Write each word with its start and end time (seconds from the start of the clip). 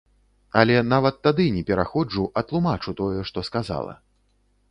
Але 0.61 0.77
нават 0.93 1.19
тады 1.27 1.45
не 1.57 1.61
пераходжу, 1.67 2.25
а 2.41 2.43
тлумачу 2.51 2.91
тое, 3.01 3.19
што 3.31 3.47
сказала. 3.51 3.93